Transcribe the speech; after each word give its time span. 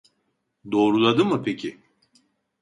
Doğruladı 0.71 1.25
mı 1.25 1.43
peki? 1.43 1.77